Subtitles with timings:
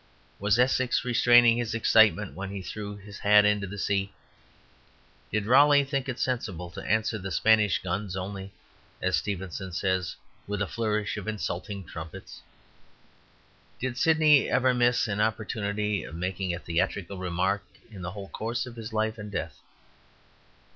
[0.39, 4.11] Was Essex restraining his excitement when he threw his hat into the sea?
[5.31, 8.51] Did Raleigh think it sensible to answer the Spanish guns only,
[8.99, 10.15] as Stevenson says,
[10.47, 12.41] with a flourish of insulting trumpets?
[13.79, 18.65] Did Sydney ever miss an opportunity of making a theatrical remark in the whole course
[18.65, 19.59] of his life and death?